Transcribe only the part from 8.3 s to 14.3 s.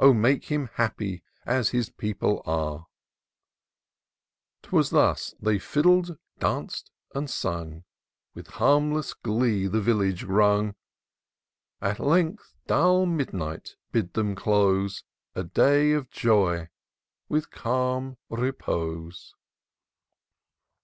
With harmless glee the village rung: At length, dull midnight bid